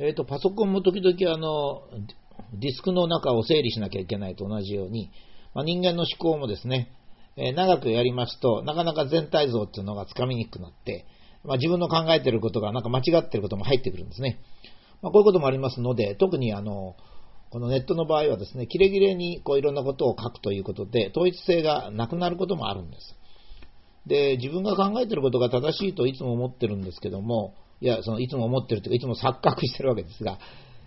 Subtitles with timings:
[0.00, 1.82] えっ、と、パソコンも時々あの、
[2.54, 5.10] ディスクの中を整理しなきゃいけないと同じように、
[5.54, 6.92] まあ、人間の思考もですね、
[7.36, 11.06] えー、長くやりますと、なかなか全体像っていうのがつかみにくくなって、
[11.44, 14.40] まあ、自分の考えてることがなんか間違ってることも入ってくるんですね。
[15.02, 16.96] まあ、こういうこともありますので、特にあの、
[17.50, 23.16] このネットの場合はですね、キレキレにこういろんなことを書くということで、統一性がなくなることもあるんです。
[24.06, 30.38] で、自分が考えてることが正しいといつも思ってるんですけども、いや、そのいつも思ってるというか、いつも錯覚してるわけですが、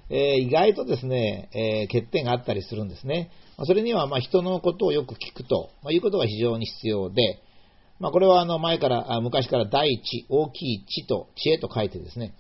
[0.10, 3.32] えー、意外とですね、えー、欠点があったりするんですね。
[3.58, 7.42] ま、それには、ま人のことをよく聞くと、ま、いうことが非常に必要で、
[8.00, 12.34] まあ、これはあの前から、あ昔から第一、大きい知と知恵と書いてですね、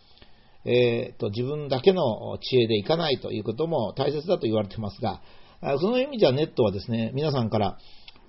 [0.65, 5.21] えーと、自分だけの知恵でいかないということも大切だと言われてますが、
[5.79, 7.77] その意味ではネットはですね、皆さんから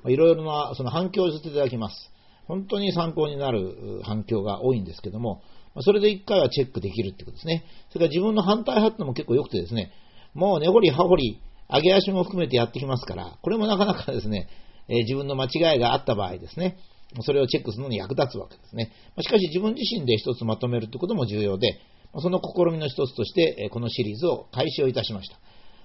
[0.06, 2.12] いろいろなその反響をさせていただきます。
[2.46, 5.42] 本当に参考になる反響が多いんですけども、
[5.80, 7.64] それで一回はチェックできるってことですね。
[7.90, 9.92] それから自分の反対派ってのも結構良くてですね、
[10.34, 11.40] もう根掘り葉掘り、
[11.70, 14.48] 上げ足も含めてやってきますから、これもなかなかですね、
[14.88, 16.76] え、自分の間違いがあった場合ですね、
[17.20, 18.92] それをチェックするのに役立つわけですね。
[19.20, 21.80] しかし自分自身で一つまとめるということも重要で、
[22.18, 25.36] その試みの一つとして、このシリーズを開始をいたしました。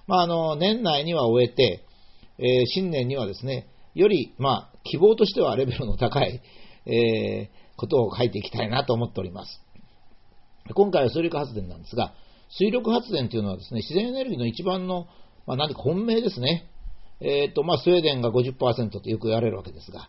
[0.06, 1.84] まあ、あの、年内には終えて、
[2.38, 6.40] え、新年にはですね、より、まあ、希望としてはレベルの高い、
[6.86, 9.60] えー、ことを書いていきたいなと思っております。
[10.74, 12.12] 今回は水力発電なんですが、
[12.50, 15.06] 水力発電というのはですね、自然エネルギーの一番の、
[15.46, 16.68] まあ、何か本命ですね。
[17.20, 20.08] えっ、ー、と、まあ、スウェーデンが50%とよく言われるわけですが、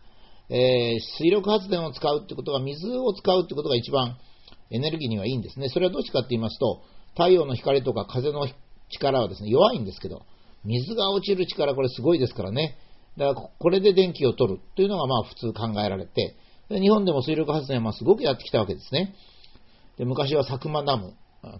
[0.49, 4.17] えー、水力発電を使うってことは、水を使うってことが一番
[4.71, 5.69] エネルギーにはいいんですね。
[5.69, 8.47] それはどっちかって言いますと、太陽の光とか風の
[8.89, 10.23] 力はですね、弱いんですけど、
[10.63, 12.77] 水が落ちる力、これすごいですからね。
[13.17, 16.35] だから、これで電気を取るというのがまあ普通考えられて、
[16.69, 19.15] 日本でも水力発電はすごくやってきたわけですね。
[19.99, 21.13] で昔は佐久間ダム、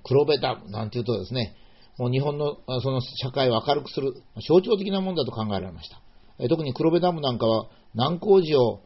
[0.03, 1.55] 黒部ダムなんていうとですね、
[1.97, 4.13] もう日本のその社会を明るくする
[4.47, 6.01] 象徴的なものだと考えられました。
[6.47, 8.79] 特に黒部ダムなんかは難工事を、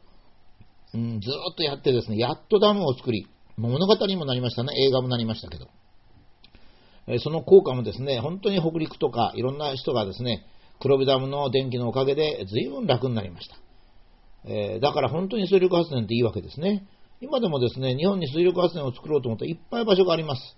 [0.96, 5.68] うん、ずっとやってですね、やっとダムを作り、物語にもなりましたね、映画もなりましたけど。
[7.20, 10.48] その効果もですね、本当に北陸とかいろんな人がですね、
[10.80, 13.58] 黒部ダムの電気のおかげで随分楽になりました。
[14.46, 16.88] え、だから本当に水力発電っていいわけですね。
[17.24, 20.58] 今でもですね、日本に水力発電を作ろうと思ったらいっぱい場所があります。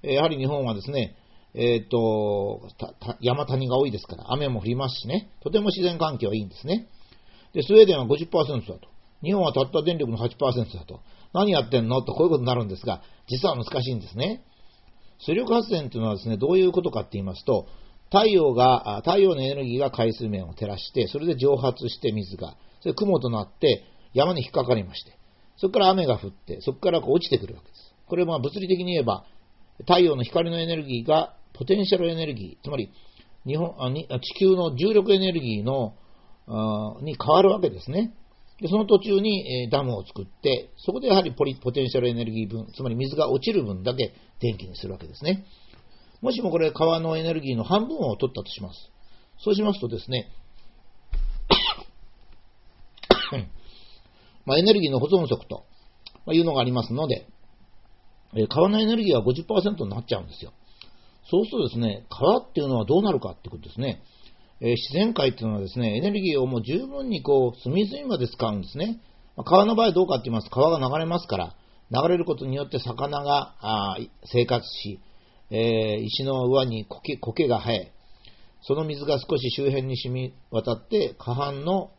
[0.00, 1.16] やはり日本はですね、
[1.54, 2.62] えっ、ー、と、
[3.20, 6.88] 山谷が多いですから、雨も降りますしね、とても自然環境はいいんですね。
[7.52, 8.88] で、スウェーデンは50%だと。
[9.22, 11.00] 日本はたった電力の8%だと。
[11.34, 12.00] 何やってんの？
[12.00, 14.42] とこういうことになるんですが、実は難しいんですね。
[15.18, 17.66] 水力発電というのはですね、どういうことかって言いますと、
[18.06, 25.18] 太陽が、太陽のエネルギーが海水面を照らして、それで蒸発して水が、それ雲となって山に引っかかりまして、
[25.62, 27.94] そこから雨が降って、そこからこう落ちてくるわけです。
[28.08, 29.24] これは物理的に言えば、
[29.78, 32.90] 太陽の光のエネルギーがポテンシャルエネルギー、つまり
[33.46, 35.94] 日本あ地球の重力エネルギーの
[37.02, 38.12] に変わるわけですね。
[38.60, 45.44] でその途中に、えダムを作って、そこでやはりポリポテンシャルエネルギー分、つまり水が落ちる分だけ電気にするわけですね。
[46.20, 48.90] もしもこれ川のエネルギーの半分を取ったとします。
[49.38, 50.28] そうしますとですね、
[54.44, 55.64] まあ、エネルギーの保存則と
[56.32, 57.26] いうのがありますので、
[58.48, 60.52] 川のエネルギーは50%になっちゃうんですよ。
[61.30, 64.02] そうするとですね、川っていうのはどうなるかってことですね。
[64.60, 69.00] え、自然界っていうのはですね、エネルギーをもう十分にこう、隅々まで使うんですね。
[69.36, 71.54] ま、川の場合どうかって言いますと、川が流れますから、
[71.90, 75.00] 流れることによって魚があ生活し、
[75.50, 77.92] えー、石の上に苔苔が生え、
[78.62, 81.90] その水が少し周辺に染み渡って、河畔の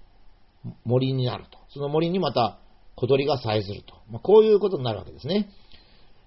[0.85, 1.57] 森になると。
[1.69, 2.59] その森にまた
[2.95, 3.95] 小鳥がさえずると。
[4.09, 5.49] まあ、こういうことになるわけですね。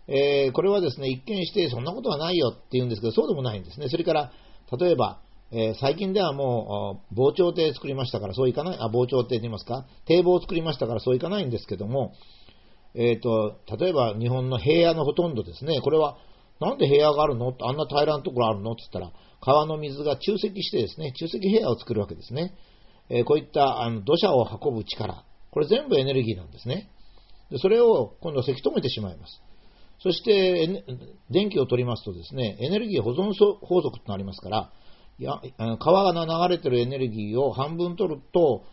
[0.08, 3.88] えー、これはですね、一見してそんなことはないよって言うんですけど、そうでもないんですね。
[3.88, 4.32] それから、
[4.78, 5.20] 例えば、
[5.52, 12.12] えー、最近ではもう、防潮堤作りましたからそういかない、あ、防潮堤と言いますか、堤防を作りましたからそういかないんですけども、
[12.94, 16.16] えっ、ー、と、例えば日本の平野のほとんどですね、これは、
[16.60, 17.54] なんで平野があるの？
[17.60, 18.72] あんな平らなところあるの？
[18.72, 22.54] って言ったら、川の水が集積してですね、集積平野を作るわけですね。
[23.08, 26.91] えー、こういったあの土砂を運ぶ力、これ全部エネルギーなんですね。
[27.50, 29.41] でそれを今度はせき止めてしまいます。
[29.98, 30.84] そして、
[31.30, 33.32] 電気を取りますとですね、エネルギー保存
[33.62, 34.70] 法則となりますから、
[35.18, 35.41] や
[35.78, 38.64] 川が流れてるエネルギーを半分取ると、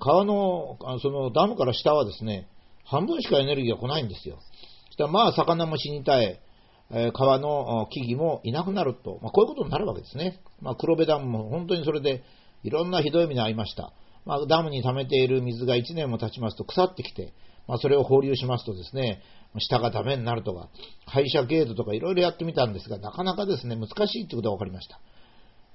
[0.00, 2.48] 川のそのダムから下はですね、
[2.84, 4.38] 半分しかエネルギーが来ないんですよ。
[4.86, 6.40] そしたらまあ魚も死に絶え、
[7.12, 10.40] 川の木々もいなくなると、まあ、こういうことになるわけですね。
[10.60, 12.22] まあ、黒部ダムも本当にそれで
[12.62, 13.92] いろんなひどい目に遭いました。
[14.24, 17.32] まあ、ダムに溜めている水が1年も経ちますと腐ってきて、
[17.66, 19.22] まあ、それを放流しますとですね、
[19.58, 20.68] 下がダメになるとか、
[21.06, 25.00] 排砂ゲートとかいろいろやってみたんですが、なかなかですね、難しいってことが分かりました。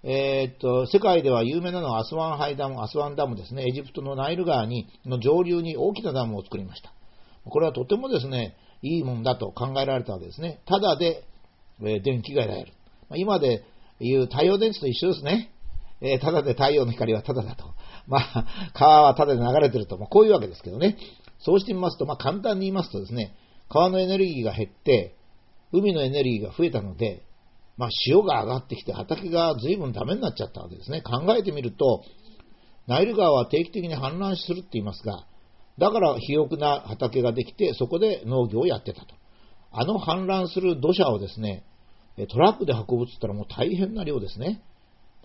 [0.03, 6.91] えー、っと、世界では有名なのはアスワンハイダム、アスワンダムですね、エジプトのナイル川に、の上流に大きなダムを作りました。
[7.45, 10.61] これはとてもですね、いいもんだと考えられたわけですね。
[10.65, 11.23] ただで、
[11.81, 12.73] えー、電気が得られる。
[13.15, 13.63] 今で
[13.99, 15.51] 言う太陽電池と一緒ですね。
[16.01, 17.73] えー、ただで太陽の光はただだと。
[18.07, 19.97] まあ、川はただで流れてると。
[19.97, 20.97] まあ、こういうわけですけどね。
[21.39, 23.35] そうしてみますと、まあ、簡単に言いますとですね、
[23.69, 25.15] 川のエネルギーが減って、
[25.71, 27.23] 海のエネルギーが増えたので、
[27.77, 31.01] まあ、潮が上がってきて畑が随分ダメになっちゃったわけですね。
[31.01, 32.03] 考えてみると、
[32.87, 35.25] ナイル川は定期的に氾濫するって言いますが、
[35.77, 39.15] だから肥沃な畑ができて、そこで農業をやってたと。
[39.71, 41.63] あの氾濫する土砂をですね、
[42.29, 44.63] トラックで運ぶって言ったらもう大変な量ですね。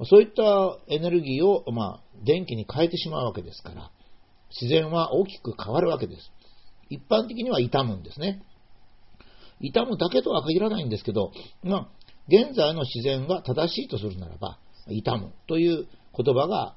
[0.04, 3.90] そういったエネルギーを、まあ、電気に変えてしまうわけですから、
[4.60, 6.32] 自然は大きく変わるわけです。
[6.90, 8.42] 一般的には傷むんですね。
[9.60, 11.88] 傷むだけとは限らないんですけど、まあ、
[12.28, 14.58] 現在の自然が正しいとするならば、
[14.88, 15.86] 傷むという
[16.16, 16.76] 言葉が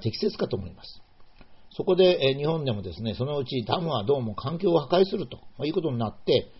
[0.00, 1.02] 適切かと思います。
[1.74, 6.52] そこで日本でもですね、そのうちダムはどうも環境を破壊するということになって、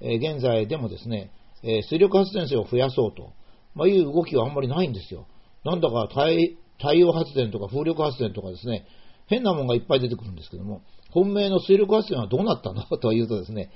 [0.00, 5.26] 現在でもですね、水力発電所を増やそうという動きはあんまりないんですよ。
[5.64, 8.86] なんだか太陽発電とか風力発電とかですね、
[9.26, 12.82] 変なものがいっぱい出てくるんですけども、本命の水力発電はどうなったの？
[12.98, 13.70] というとですね、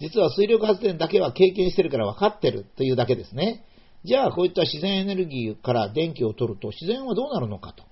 [0.00, 3.64] 実は水力発電だけは経験してるから分かってるというだけですね。
[4.04, 7.84] じゃあ、こういった自然エネルギーから電気を取ると自然はどうなるのかと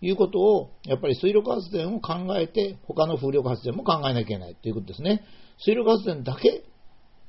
[0.00, 5.22] いうことを、やっぱり水力発電を考えて、他の風力発電も考えなきゃいけないということですね。
[5.58, 6.64] 水力発電だけ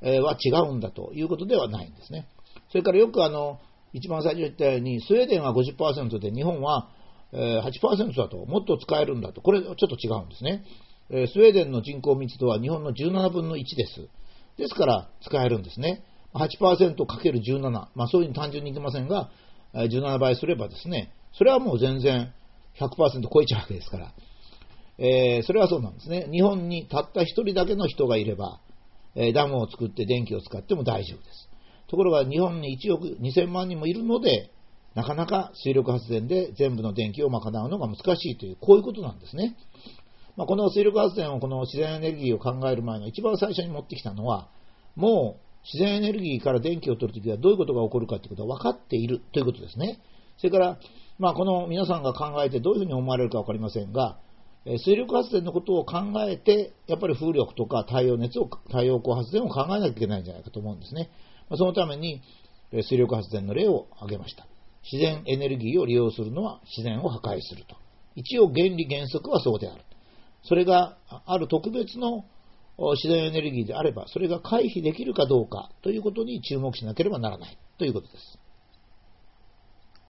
[0.02, 2.26] は違うんだということではないんですね。
[2.70, 3.60] それからよくあの、
[3.96, 6.90] 一番最初言ったように、スウェーデンは50%で日本は
[7.32, 10.64] 8%だと、もっと使えるんだと、これちょっと違うんですね。
[11.08, 14.08] スウェーデンの人口密度は日本の17分の1です。
[14.58, 16.04] ですから使えるんですね。
[16.34, 19.30] 8%×17、まあそういうふうに単純に言ってませんが、
[19.72, 22.34] 17倍すればですね、それはもう全然
[22.78, 24.12] 100%超えちゃうわけですから、
[24.98, 26.28] えー、それはそうなんですね。
[26.30, 28.60] 日本にたった1人だけの人がいれば、
[29.14, 31.48] えダムを作って電気を使っても大丈夫です。
[31.88, 34.50] ところが日本に1億2000万人もいるので、
[34.94, 39.56] なかなか水力発電で全部の電気を賄うのが難しいという、こういうことなんですね。
[40.36, 44.48] まあ、この水力発電を、この自然エネルギーを考える前の一番最初に持ってきたのは、
[44.94, 50.00] もう自然エネルギーから電気を取るときはどういうことが起こるかということは分かっているということですね。
[50.38, 50.78] それから、
[51.18, 54.18] まあ、この皆さんが考えてどういうふうに思われるか分かりませんが、
[54.64, 55.98] 水力発電のことを考
[56.28, 61.10] えて、やっぱり風力とか太陽熱を、太陽光発電を考えなきゃいけないんじゃないかと思うんですね。
[61.50, 62.22] そのために、
[62.72, 64.46] 水力発電の例を挙げました。
[64.90, 67.76] 自然エネルギーを利用するのは自然を破壊すると。
[68.14, 69.82] 一応原理原則はそうである。
[70.42, 70.96] それが
[71.26, 72.24] ある特別の
[72.94, 78.38] 自然エネルギーであれば、それが回避できるかどうかということに注目しなければならないということです。